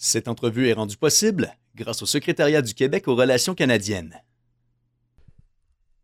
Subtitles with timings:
[0.00, 4.14] Cette entrevue est rendue possible grâce au Secrétariat du Québec aux relations canadiennes.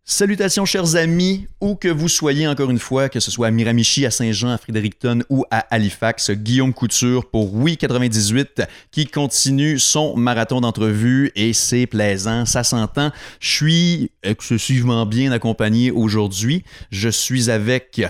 [0.02, 4.04] Salutations chers amis, où que vous soyez encore une fois, que ce soit à Miramichi,
[4.04, 10.16] à Saint-Jean, à Fredericton ou à Halifax, Guillaume Couture pour Oui 98 qui continue son
[10.16, 13.12] marathon d'entrevue et c'est plaisant, ça s'entend.
[13.38, 16.64] Je suis excessivement bien accompagné aujourd'hui.
[16.90, 18.02] Je suis avec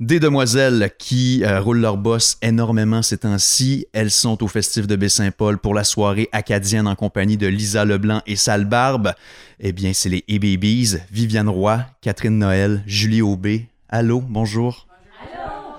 [0.00, 3.86] des demoiselles qui euh, roulent leur boss énormément ces temps-ci.
[3.92, 8.20] Elles sont au festif de Baie-Saint-Paul pour la soirée acadienne en compagnie de Lisa Leblanc
[8.26, 9.12] et Sale Barbe.
[9.60, 13.68] Eh bien, c'est les E-Babies, Viviane Roy, Catherine Noël, Julie Aubé.
[13.88, 14.88] Allô, bonjour.
[15.20, 15.76] Allô.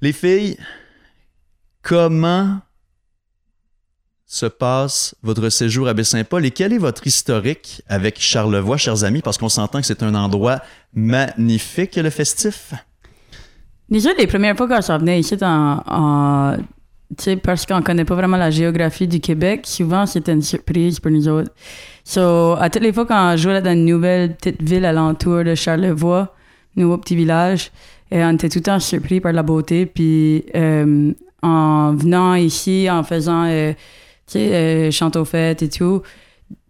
[0.00, 0.56] Les filles,
[1.82, 2.60] comment
[4.26, 9.22] se passe votre séjour à Baie-Saint-Paul et quel est votre historique avec Charlevoix, chers amis,
[9.22, 10.60] parce qu'on s'entend que c'est un endroit
[10.92, 12.74] magnifique, le festif?
[13.90, 16.56] Déjà, les premières fois qu'on s'en venait ici, en,
[17.42, 21.26] parce qu'on connaît pas vraiment la géographie du Québec, souvent c'était une surprise pour nous
[21.26, 21.50] autres.
[22.04, 26.34] So, à toutes les fois qu'on jouait dans une nouvelle petite ville alentour de Charlevoix,
[26.76, 27.70] nouveau petit village,
[28.10, 29.86] et on était tout le temps surpris par la beauté.
[29.86, 31.12] Puis euh,
[31.42, 33.72] en venant ici, en faisant, euh,
[34.36, 36.02] euh, fêtes et tout,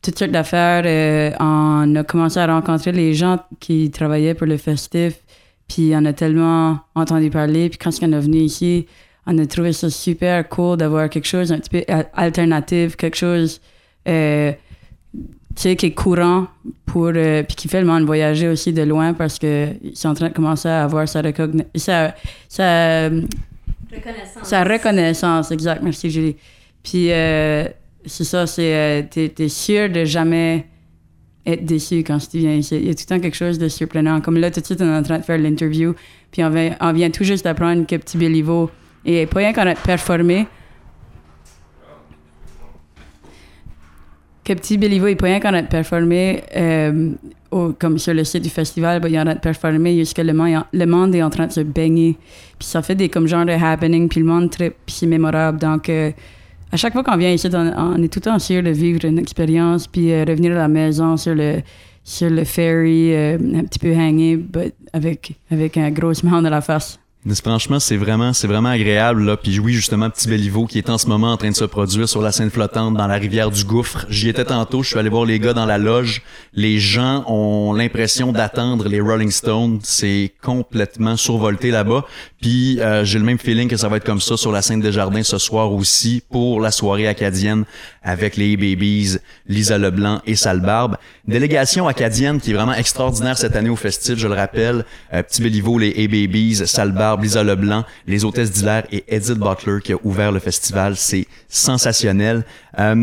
[0.02, 4.56] toutes sortes d'affaires, euh, on a commencé à rencontrer les gens qui travaillaient pour le
[4.56, 5.14] festif.
[5.68, 7.68] Puis on a tellement entendu parler.
[7.68, 8.86] Puis quand on est venu ici,
[9.26, 13.60] on a trouvé ça super cool d'avoir quelque chose un petit peu alternatif, quelque chose
[14.08, 14.52] euh,
[15.54, 16.46] qui est courant
[16.86, 20.14] pour euh, puis qui fait le monde voyager aussi de loin parce que sont en
[20.14, 21.66] train de commencer à avoir sa reconnaissance.
[21.74, 22.14] Sa,
[22.48, 24.44] sa, reconnaissance.
[24.44, 25.82] Sa reconnaissance, exact.
[25.82, 26.36] Merci Julie.
[26.82, 27.68] Puis euh,
[28.06, 30.66] c'est ça, c'est t'es, es sûr de jamais
[31.46, 32.76] être déçu quand tu viens ici.
[32.76, 34.20] Il y a tout le temps quelque chose de surprenant.
[34.20, 35.94] Comme là, tout de suite, on est en train de faire l'interview,
[36.30, 38.70] puis on vient, on vient tout juste d'apprendre que Petit Béliveau
[39.04, 40.46] et pas rien qu'on a performé.
[44.44, 47.12] Que Petit Béliveau est pas rien qu'on a performé euh,
[47.50, 50.64] comme sur le site du festival, ben, il y en a performé jusqu'à le monde,
[50.72, 52.16] le monde est en train de se baigner.
[52.58, 55.58] Puis ça fait des comme genre de happening, puis le monde très, puis c'est mémorable.
[55.58, 56.10] Donc, euh,
[56.70, 59.18] à chaque fois qu'on vient ici, on, est tout le temps sûr de vivre une
[59.18, 61.62] expérience, puis euh, revenir à la maison sur le,
[62.04, 64.44] sur le ferry, euh, un petit peu hangé,
[64.92, 66.98] avec, avec un gros smile de la face
[67.34, 69.36] franchement, c'est vraiment, c'est vraiment agréable là.
[69.36, 72.08] Puis oui, justement, Petit Béliveau qui est en ce moment en train de se produire
[72.08, 74.06] sur la scène flottante dans la rivière du Gouffre.
[74.08, 74.82] J'y étais tantôt.
[74.82, 76.22] Je suis allé voir les gars dans la loge.
[76.54, 79.80] Les gens ont l'impression d'attendre les Rolling Stones.
[79.82, 82.04] C'est complètement survolté là-bas.
[82.40, 84.80] Puis euh, j'ai le même feeling que ça va être comme ça sur la scène
[84.80, 87.64] des Jardins ce soir aussi pour la soirée acadienne
[88.02, 90.96] avec les Babies, Lisa Leblanc et Salbarbe.
[91.26, 94.84] Délégation acadienne qui est vraiment extraordinaire cette année au festival, je le rappelle.
[95.12, 99.92] Euh, Petit Béliveau, les A-Babies, Salbarbe, Lisa Leblanc, les hôtesses d'Hilaire et Edith Butler qui
[99.92, 100.96] a ouvert le festival.
[100.96, 102.44] C'est sensationnel.
[102.78, 102.94] Euh,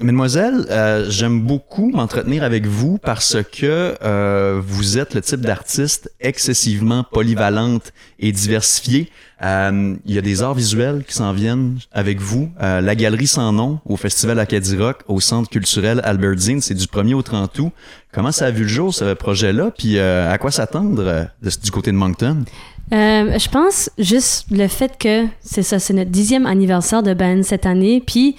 [0.00, 6.10] mesdemoiselles, euh, j'aime beaucoup m'entretenir avec vous parce que euh, vous êtes le type d'artiste
[6.20, 9.10] excessivement polyvalente et diversifié.
[9.42, 12.50] Euh, il y a des arts visuels qui s'en viennent avec vous.
[12.62, 16.74] Euh, la galerie sans nom au Festival Acadie Rock au Centre culturel Albert Zinn, c'est
[16.74, 17.72] du 1er au 30 août.
[18.12, 19.72] Comment ça a vu le jour, ce projet-là?
[19.76, 22.44] Puis euh, à quoi s'attendre du côté de Moncton?
[22.90, 27.66] je pense juste le fait que c'est ça, c'est notre dixième anniversaire de band cette
[27.66, 28.02] année.
[28.04, 28.36] Puis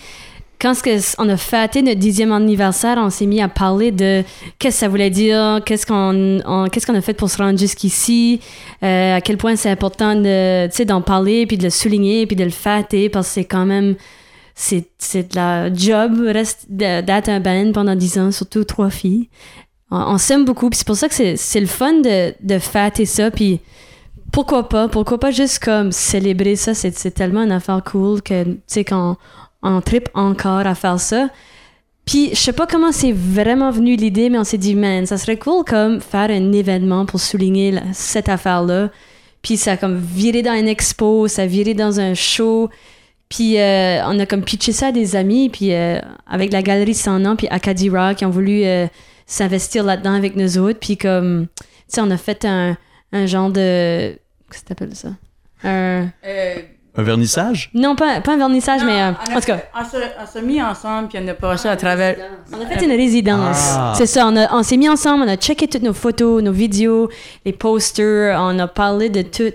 [0.59, 0.73] quand
[1.19, 4.23] on a fêté notre dixième anniversaire, on s'est mis à parler de
[4.57, 8.41] qu'est-ce que ça voulait dire, qu'est-ce qu'on qu'est-ce qu'on a fait pour se rendre jusqu'ici,
[8.84, 12.44] euh, à quel point c'est important de d'en parler puis de le souligner puis de
[12.44, 13.96] le fêter parce que c'est quand même
[14.56, 19.29] c'est c'est de la job reste d'être un band pendant dix ans, surtout trois filles.
[19.90, 23.31] On, s'aime beaucoup puis c'est pour ça que c'est le fun de de fêter ça
[23.31, 23.62] puis
[24.34, 28.59] pourquoi pas pourquoi pas juste comme célébrer ça c'est tellement une affaire cool que tu
[28.67, 29.17] sais quand
[29.63, 31.29] on trip encore à faire ça.
[32.07, 35.18] Puis, je sais pas comment c'est vraiment venu l'idée, mais on s'est dit, man, ça
[35.18, 38.90] serait cool comme faire un événement pour souligner cette affaire-là.
[39.41, 42.69] Puis, ça a comme viré dans une expo, ça a viré dans un show.
[43.28, 46.93] Puis, euh, on a comme pitché ça à des amis, puis euh, avec la galerie
[46.93, 48.87] sans nom, puis Acadie Rock, qui ont voulu euh,
[49.26, 50.79] s'investir là-dedans avec nous autres.
[50.79, 52.78] Puis, comme, tu sais, on a fait un,
[53.26, 54.17] genre de.
[54.49, 55.09] Qu'est-ce que ça?
[55.66, 56.08] Un.
[56.97, 57.70] Un vernissage?
[57.76, 59.59] Non, pas, pas un vernissage, mais euh, en tout cas.
[59.76, 62.17] On s'est mis ensemble, puis on a passé à travers.
[62.52, 63.76] On a fait une résidence.
[63.76, 63.94] Ah.
[63.96, 67.09] C'est ça, on, s'est mis ensemble, on a checké toutes nos photos, nos vidéos,
[67.46, 69.53] les posters, on a parlé de tout.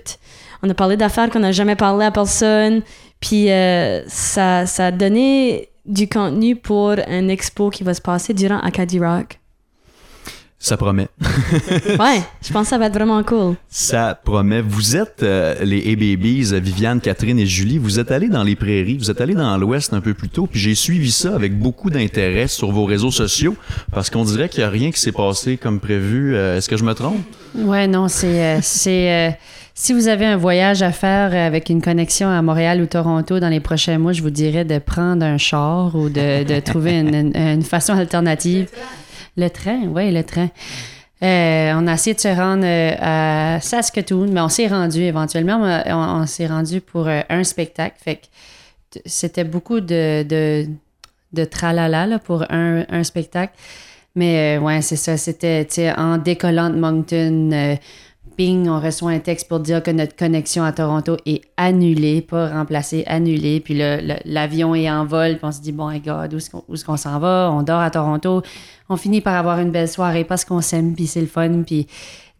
[0.62, 2.82] On a parlé d'affaires qu'on n'a jamais parlé à personne.
[3.18, 8.34] Puis euh, ça, ça a donné du contenu pour un expo qui va se passer
[8.34, 9.40] durant Acadie Rock.
[10.62, 11.08] Ça promet.
[11.98, 13.56] ouais, je pense que ça va être vraiment cool.
[13.68, 14.60] Ça promet.
[14.60, 17.78] Vous êtes euh, les A-Babies, Viviane, Catherine et Julie.
[17.78, 20.46] Vous êtes allés dans les prairies, vous êtes allés dans l'Ouest un peu plus tôt,
[20.46, 23.56] puis j'ai suivi ça avec beaucoup d'intérêt sur vos réseaux sociaux,
[23.90, 26.36] parce qu'on dirait qu'il n'y a rien qui s'est passé comme prévu.
[26.36, 27.18] Euh, est-ce que je me trompe?
[27.56, 28.44] Ouais, non, c'est...
[28.44, 29.36] Euh, c'est
[29.74, 33.48] si vous avez un voyage à faire avec une connexion à Montréal ou Toronto dans
[33.48, 37.32] les prochains mois, je vous dirais de prendre un char ou de, de trouver une,
[37.34, 38.68] une façon alternative.
[39.36, 40.50] Le train, oui, le train.
[41.22, 45.82] Euh, on a essayé de se rendre euh, à Saskatoon, mais on s'est rendu éventuellement.
[45.86, 47.96] On, s'est rendu pour euh, un spectacle.
[48.02, 50.66] Fait que c'était beaucoup de, de,
[51.32, 53.54] de tralala pour un, un spectacle.
[54.16, 55.16] Mais ouais, c'est ça.
[55.16, 57.78] C'était en décollant de Moncton
[58.36, 62.48] ping, on reçoit un texte pour dire que notre connexion à Toronto est annulée, pas
[62.48, 63.60] remplacée, annulée.
[63.60, 63.80] Puis
[64.24, 66.36] l'avion est en vol, puis on se dit, bon, God, où
[66.74, 67.50] est-ce qu'on s'en va?
[67.52, 68.42] On dort à Toronto.
[68.88, 71.62] On finit par avoir une belle soirée parce qu'on s'aime, puis c'est le fun.
[71.66, 71.86] Puis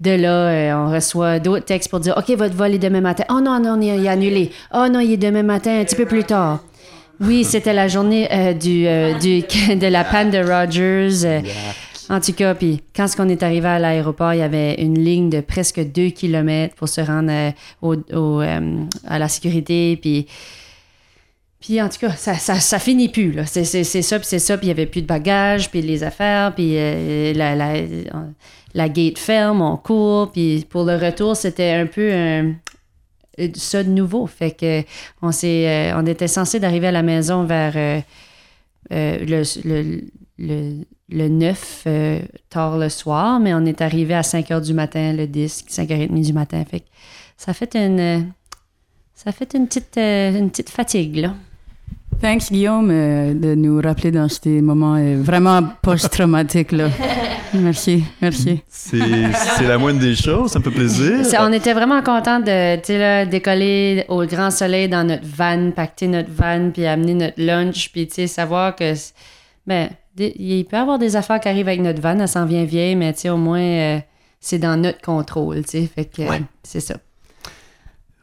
[0.01, 3.25] de là, euh, on reçoit d'autres textes pour dire, OK, votre vol est demain matin.
[3.31, 4.51] Oh non, non, il est annulé.
[4.75, 6.61] Oh non, il est demain matin, un petit peu plus tard.
[7.21, 9.41] Oui, c'était la journée euh, du, euh, du,
[9.77, 11.43] de la panne de Rogers.
[12.09, 15.31] En tout cas, puis quand on est arrivé à l'aéroport, il y avait une ligne
[15.31, 19.97] de presque deux kilomètres pour se rendre euh, euh, à la sécurité.
[20.01, 20.27] Puis,
[21.61, 23.37] puis en tout cas, ça, ça, finit plus.
[23.47, 26.55] C'est, ça, puis c'est ça, puis il n'y avait plus de bagages, puis les affaires,
[26.55, 27.75] puis euh, la, la,
[28.75, 30.33] la, gate ferme, on court.
[30.33, 32.53] Puis pour le retour, c'était un peu
[33.55, 34.27] ça de nouveau.
[34.27, 34.83] Fait que
[35.21, 38.03] on, s'est, on était censé d'arriver à la maison vers
[38.91, 39.45] le
[40.39, 42.21] le 9 euh,
[42.51, 46.25] tard le soir, mais on est arrivé à 5 h du matin, le 10, 5h30
[46.25, 46.63] du matin.
[46.69, 46.85] Fait
[47.37, 48.33] ça fait une,
[49.15, 51.35] ça fait une petite, euh, une petite fatigue, là.
[52.21, 56.89] Thanks, Guillaume, euh, de nous rappeler dans ces moments vraiment post-traumatiques, là.
[57.55, 58.61] merci, merci.
[58.69, 61.27] C'est la moindre des choses, ça me fait plaisir.
[61.41, 66.71] on était vraiment contents de décoller au grand soleil dans notre van, pacter notre van,
[66.73, 68.95] puis amener notre lunch, puis savoir que...
[69.67, 72.65] Ben, il peut y avoir des affaires qui arrivent avec notre van, elle s'en vient
[72.65, 73.99] vieille, mais au moins, euh,
[74.41, 76.23] c'est dans notre contrôle, tu Fait que
[76.63, 76.97] c'est ça.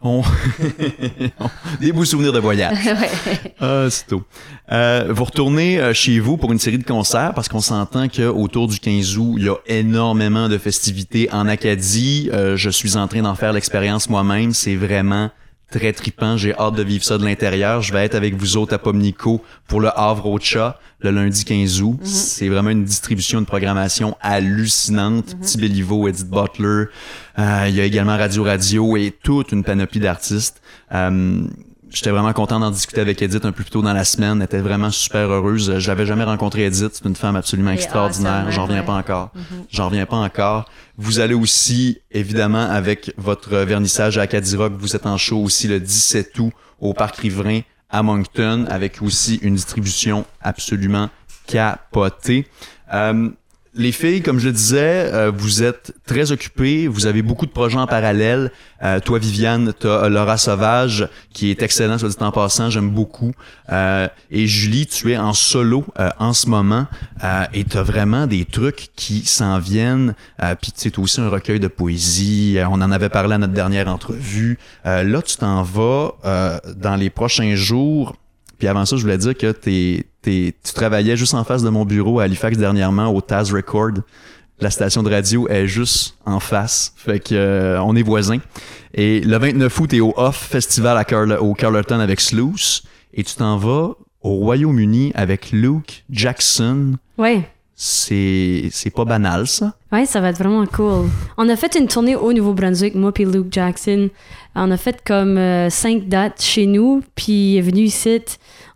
[1.81, 2.77] des beaux souvenirs de voyage.
[3.59, 4.24] ah, c'est tout.
[4.71, 8.69] Euh, vous retournez euh, chez vous pour une série de concerts parce qu'on s'entend qu'autour
[8.69, 12.30] du 15 août, il y a énormément de festivités en Acadie.
[12.31, 14.53] je suis en train d'en faire l'expérience moi-même.
[14.53, 15.31] C'est vraiment
[15.71, 16.38] très tripant.
[16.38, 17.81] J'ai hâte de vivre ça de l'intérieur.
[17.81, 21.45] Je vais être avec vous autres à Pomnico pour le Havre au Chat le lundi
[21.45, 21.98] 15 août.
[22.00, 22.06] Mhm.
[22.06, 25.36] C'est vraiment une distribution de programmation hallucinante.
[25.36, 26.10] Mm -hmm.
[26.10, 26.86] Edith Butler.
[27.39, 30.62] Euh, il y a également Radio Radio et toute une panoplie d'artistes.
[30.94, 31.44] Euh,
[31.91, 34.38] J'étais vraiment content d'en discuter avec Edith un peu plus tôt dans la semaine.
[34.38, 35.80] Elle était vraiment super heureuse.
[35.80, 36.91] Je l'avais jamais rencontré Edith.
[36.94, 38.51] C'est une femme absolument extraordinaire.
[38.51, 39.31] J'en reviens pas encore.
[39.33, 39.65] Mhm.
[39.71, 40.65] J'en reviens pas encore.
[40.97, 45.80] Vous allez aussi, évidemment, avec votre vernissage à Rock, vous êtes en show aussi le
[45.80, 51.09] 17 août au Parc Riverain à Moncton avec aussi une distribution absolument
[51.47, 52.47] capotée.
[52.94, 53.30] Euh,
[53.74, 57.51] les filles, comme je le disais, euh, vous êtes très occupées, vous avez beaucoup de
[57.51, 58.51] projets en parallèle.
[58.83, 62.89] Euh, toi, Viviane, tu as Laura Sauvage, qui est excellent, soit dit en passant, j'aime
[62.89, 63.31] beaucoup.
[63.69, 65.86] et Julie, tu es en solo
[66.18, 66.88] en ce moment
[67.54, 70.15] et tu as vraiment des trucs qui s'en viennent.
[70.62, 73.88] Puis tu sais, aussi un recueil de poésie, on en avait parlé à notre dernière
[73.88, 74.57] entrevue.
[74.86, 76.15] là, tu t'en vas
[76.75, 78.15] dans les prochains jours
[78.60, 81.86] puis avant ça, je voulais dire que t'es, tu travaillais juste en face de mon
[81.86, 83.94] bureau à Halifax dernièrement au Taz Record.
[84.60, 86.94] La station de radio est juste en face.
[86.98, 88.39] Fait que euh, on est voisins.
[88.94, 92.84] Et le 29 août, t'es au Off Festival à au Carleton avec Sluice.
[93.13, 96.98] Et tu t'en vas au Royaume-Uni avec Luke Jackson.
[97.17, 97.48] Ouais
[97.82, 99.74] c'est c'est pas banal ça.
[99.94, 101.10] Ouais, ça va être vraiment cool.
[101.38, 104.10] On a fait une tournée au Nouveau-Brunswick, moi puis Luke Jackson.
[104.53, 108.22] On a fait comme euh, cinq dates chez nous, puis il est venu ici.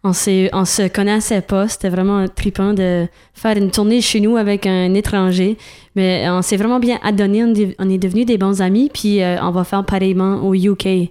[0.05, 4.35] On s'est on se connaissait pas, c'était vraiment trippant de faire une tournée chez nous
[4.35, 5.57] avec un étranger,
[5.95, 9.51] mais on s'est vraiment bien adonné, on est, devenus des bons amis, puis euh, on
[9.51, 11.09] va faire pareillement au UK.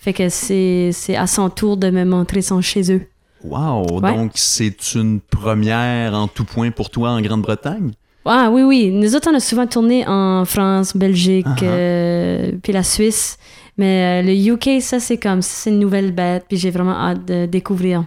[0.00, 3.02] Fait que c'est c'est à son tour de me montrer son chez eux.
[3.44, 4.00] Wow!
[4.00, 7.92] Donc, c'est une première en tout point pour toi en Grande-Bretagne?
[8.24, 8.90] Ah oui, oui.
[8.92, 11.64] Nous autres, on a souvent tourné en France, Belgique, uh-huh.
[11.64, 13.36] euh, puis la Suisse.
[13.78, 17.24] Mais euh, le UK, ça, c'est comme, c'est une nouvelle bête, puis j'ai vraiment hâte
[17.24, 18.04] de découvrir.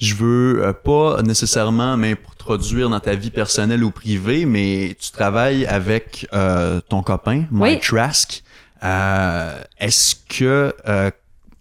[0.00, 5.66] Je veux euh, pas nécessairement m'introduire dans ta vie personnelle ou privée, mais tu travailles
[5.66, 6.26] avec
[6.88, 8.42] ton copain, Mike Trask.
[8.82, 10.74] Est-ce que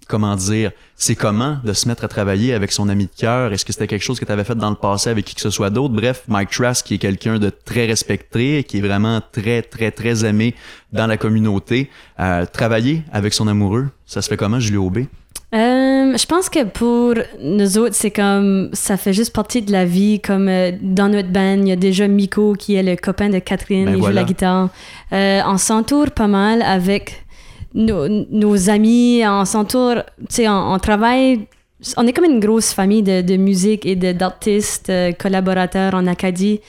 [0.09, 3.53] comment dire, c'est comment de se mettre à travailler avec son ami de cœur?
[3.53, 5.41] Est-ce que c'était quelque chose que tu avais fait dans le passé avec qui que
[5.41, 5.93] ce soit d'autre?
[5.93, 10.25] Bref, Mike Trask, qui est quelqu'un de très respecté, qui est vraiment très, très, très
[10.25, 10.55] aimé
[10.91, 11.89] dans la communauté.
[12.19, 15.07] Euh, travailler avec son amoureux, ça se fait comment, Julie Aubé?
[15.53, 19.85] Euh, je pense que pour nous autres, c'est comme ça fait juste partie de la
[19.85, 20.19] vie.
[20.19, 23.39] Comme euh, dans notre band, il y a déjà Miko qui est le copain de
[23.39, 24.69] Catherine, Ben il joue la guitare.
[25.13, 27.25] Euh, on s'entoure pas mal avec
[27.73, 31.47] nos, nos amis, on s'entoure, tu sais, on, on travaille.
[31.95, 36.59] On est comme une grosse famille de, de musique et d'artistes, euh, collaborateurs en Acadie.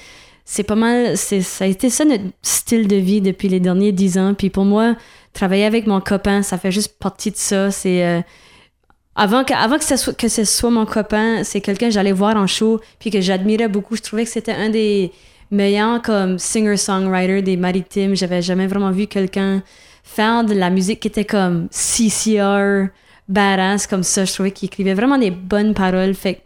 [0.45, 4.19] C'est pas mal, ça a été ça notre style de vie depuis les derniers dix
[4.19, 4.35] ans.
[4.35, 4.97] Puis pour moi,
[5.33, 7.71] travailler avec mon copain, ça fait juste partie de ça.
[7.71, 8.25] C'est.
[9.21, 12.11] Avant que, avant que, ce soit, que ce soit mon copain, c'est quelqu'un que j'allais
[12.11, 13.95] voir en show, puis que j'admirais beaucoup.
[13.95, 15.13] Je trouvais que c'était un des
[15.51, 18.17] meilleurs comme singer-songwriter des maritimes.
[18.17, 19.63] J'avais jamais vraiment vu quelqu'un
[20.05, 22.89] faire de la musique qui était comme CCR,
[23.29, 24.25] badass, comme ça.
[24.25, 26.15] Je trouvais qu'il écrivait vraiment des bonnes paroles.
[26.15, 26.41] Fait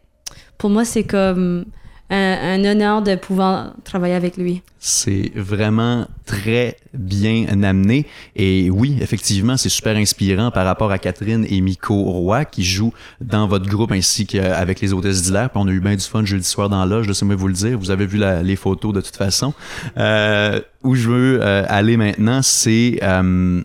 [0.59, 1.67] pour moi, c'est comme
[2.11, 2.17] un,
[2.61, 4.63] un honneur de pouvoir travailler avec lui.
[4.79, 8.07] C'est vraiment très bien amené.
[8.37, 12.93] Et oui, effectivement, c'est super inspirant par rapport à Catherine et Miko Roy qui jouent
[13.21, 15.49] dans votre groupe ainsi qu'avec les hôtesses d'hilaire.
[15.55, 17.79] On a eu bien du fun jeudi soir dans l'âge, laissez-moi vous le dire.
[17.79, 19.55] Vous avez vu la- les photos de toute façon.
[19.97, 22.99] Euh, où je veux euh, aller maintenant, c'est...
[23.03, 23.63] euh,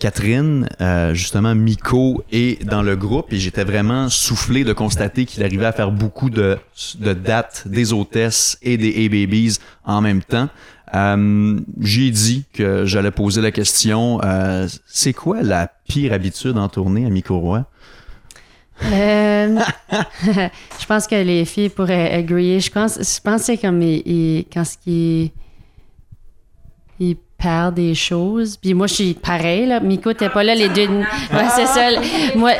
[0.00, 5.44] Catherine, euh, justement, Miko est dans le groupe et j'étais vraiment soufflé de constater qu'il
[5.44, 6.58] arrivait à faire beaucoup de,
[6.98, 10.48] de dates des hôtesses et des A-Babies en même temps.
[10.94, 16.68] Euh, J'ai dit que j'allais poser la question, euh, c'est quoi la pire habitude en
[16.68, 17.64] tournée à Miko Roy?
[18.82, 19.58] Euh,
[20.24, 22.58] je pense que les filles pourraient agreer.
[22.60, 25.30] Je pense, je pense que c'est comme ils- ils- quand ce qui
[26.98, 28.56] ils perdent des choses.
[28.56, 29.80] Puis moi, je suis pareil, là.
[29.80, 30.88] Miko, t'es pas là les deux.
[30.88, 31.88] Ouais, c'est ça.
[32.36, 32.52] Moi,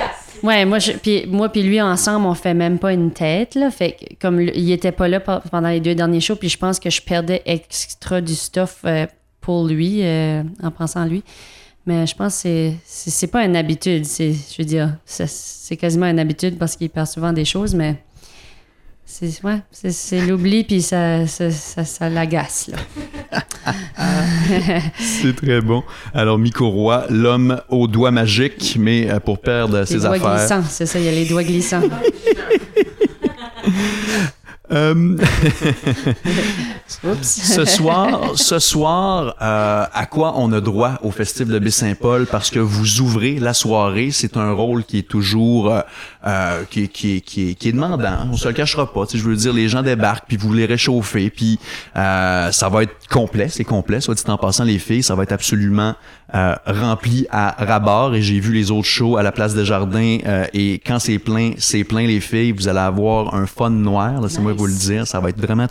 [0.43, 3.71] ouais, moi, je, puis moi puis lui, ensemble, on fait même pas une tête, là.
[3.71, 6.57] Fait que, comme il était pas là pe- pendant les deux derniers shows, puis je
[6.59, 9.07] pense que je perdais extra du stuff euh,
[9.41, 11.23] pour lui, euh, en pensant à lui.
[11.87, 14.05] Mais je pense que c'est- pas une habitude.
[14.05, 17.97] C'est, je veux dire, c'est quasiment une habitude parce qu'il perd souvent des choses, mais
[19.05, 19.61] c'est ouais,
[20.29, 22.71] l'oubli puis ça, ça, ça, ça l'agace.
[24.99, 25.83] C'est très bon.
[26.15, 30.37] Alors, Miko Roy, l'homme aux doigts magiques, mais euh, pour perdre Les ses doigts affaires.
[30.37, 31.83] glissants, c'est ça, il y a les doigts glissants.
[34.73, 35.17] Euh,
[37.23, 42.27] ce soir, ce soir, euh, à quoi on a droit au Festival de Baie-Saint-Paul?
[42.27, 45.81] Parce que vous ouvrez la soirée, c'est un rôle qui est toujours euh,
[46.27, 48.29] euh, qui, qui, qui, qui est demandant.
[48.31, 49.05] On se le cachera pas.
[49.13, 51.59] Je veux dire, les gens débarquent puis vous les réchauffez puis
[51.97, 54.01] euh, ça va être complet, c'est complet.
[54.01, 55.95] Soit dit en passant, les filles, ça va être absolument
[56.35, 58.15] euh, rempli à rabord.
[58.15, 61.19] Et j'ai vu les autres shows à la place des Jardins euh, et quand c'est
[61.19, 62.53] plein, c'est plein les filles.
[62.53, 64.21] Vous allez avoir un fun noir.
[64.61, 65.67] Vous le dire, ça va être vraiment.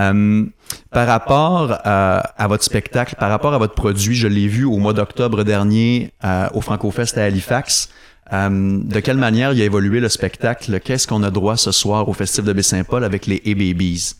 [0.00, 0.44] Euh,
[0.90, 4.78] par rapport euh, à votre spectacle, par rapport à votre produit, je l'ai vu au
[4.78, 7.90] mois d'octobre dernier euh, au FrancoFest à Halifax.
[8.32, 10.80] Euh, de quelle manière il a évolué le spectacle?
[10.80, 14.14] Qu'est-ce qu'on a droit ce soir au Festival de Baie-Saint-Paul avec les A-Babies?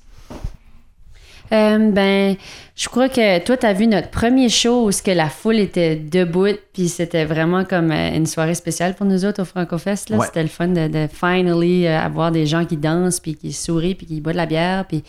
[1.52, 2.37] Euh, ben,
[2.75, 5.97] je crois que toi, tu as vu notre premier show où que la foule était
[5.97, 10.11] debout, puis c'était vraiment comme euh, une soirée spéciale pour nous autres au FrancoFest.
[10.11, 10.18] Là.
[10.18, 10.26] Ouais.
[10.26, 13.94] C'était le fun de, de finally euh, avoir des gens qui dansent, puis qui sourient,
[13.94, 14.87] puis qui boivent de la bière.
[14.87, 15.04] Puis...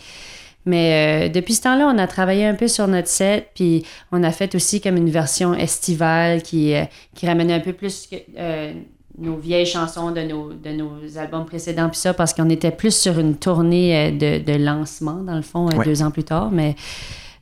[0.66, 4.22] Mais euh, depuis ce temps-là, on a travaillé un peu sur notre set, puis on
[4.22, 6.84] a fait aussi comme une version estivale qui, euh,
[7.14, 8.72] qui ramenait un peu plus que, euh,
[9.18, 12.94] nos vieilles chansons de nos, de nos albums précédents, puis ça, parce qu'on était plus
[12.96, 15.84] sur une tournée euh, de, de lancement, dans le fond, euh, Ouais.
[15.84, 16.50] deux ans plus tard.
[16.50, 16.74] Mais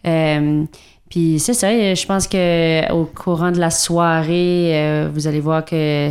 [0.07, 0.65] euh,
[1.11, 5.65] puis c'est ça, je pense que au courant de la soirée, euh, vous allez voir
[5.65, 6.11] que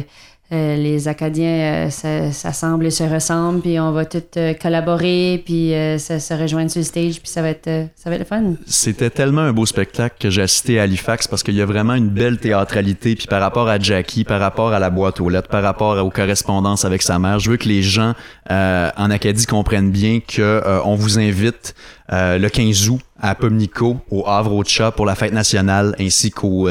[0.53, 5.73] euh, les Acadiens euh, s'assemblent et se ressemblent, puis on va tous euh, collaborer, puis
[5.73, 8.55] euh, se, rejoindre sur le stage, puis ça va être, ça va être le fun.
[8.65, 11.93] C'était tellement un beau spectacle que j'ai assisté à Halifax parce qu'il y a vraiment
[11.93, 13.15] une belle théâtralité.
[13.15, 16.09] Puis par rapport à Jackie, par rapport à la boîte aux lettres, par rapport aux
[16.09, 18.13] correspondances avec sa mère, je veux que les gens
[18.49, 21.75] en Acadie comprennent bien que on vous invite
[22.09, 26.67] le 15 août à Pomnico, au Havre au Chat pour la fête nationale, ainsi qu'au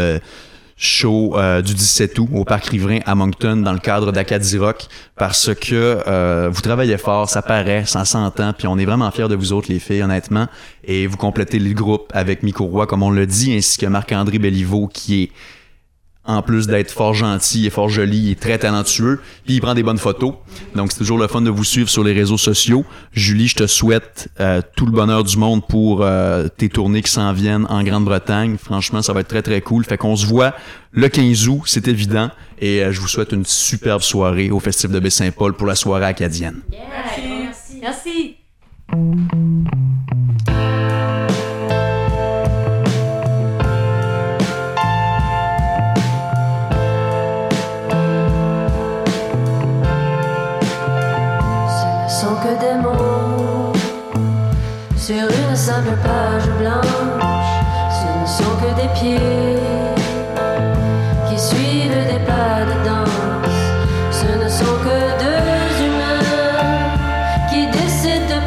[0.81, 4.87] show euh, du 17 août au Parc Riverain à Moncton dans le cadre d'Acadie Rock
[5.15, 9.29] parce que euh, vous travaillez fort, ça paraît, ça s'entend, puis on est vraiment fiers
[9.29, 10.47] de vous autres les filles, honnêtement.
[10.83, 14.39] Et vous complétez le groupe avec Miko Roy, comme on l'a dit, ainsi que Marc-André
[14.39, 15.31] Béliveau qui est
[16.25, 19.83] en plus d'être fort gentil et fort joli, est très talentueux, puis il prend des
[19.83, 20.35] bonnes photos.
[20.75, 22.85] Donc c'est toujours le fun de vous suivre sur les réseaux sociaux.
[23.13, 27.11] Julie, je te souhaite euh, tout le bonheur du monde pour euh, tes tournées qui
[27.11, 28.57] s'en viennent en Grande-Bretagne.
[28.63, 29.85] Franchement, ça va être très très cool.
[29.85, 30.55] Fait qu'on se voit
[30.93, 34.95] le 15 août, c'est évident, et euh, je vous souhaite une superbe soirée au Festival
[34.95, 36.61] de Baie-Saint-Paul pour la soirée acadienne.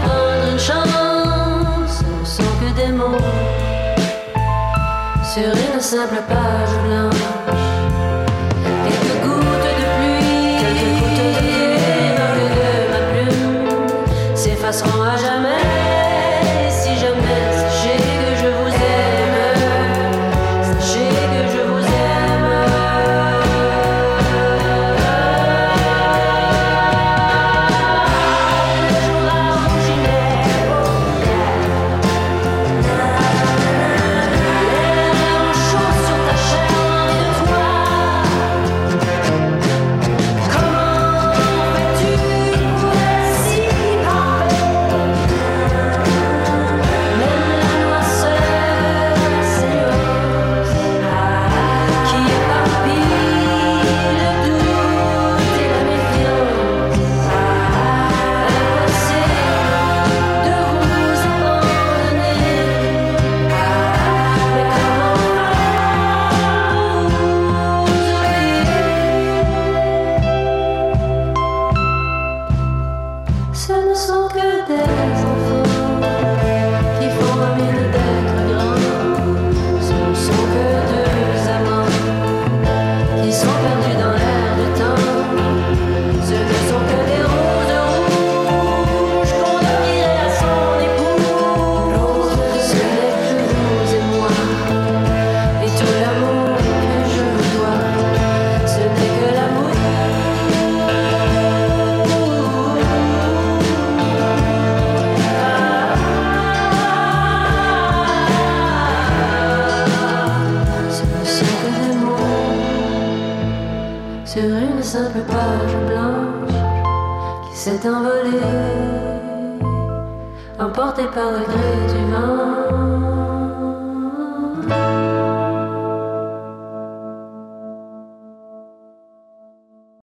[0.02, 2.04] Prendre une chance.
[2.26, 3.18] Sont que des mots
[5.34, 7.43] sur une simple page blanche.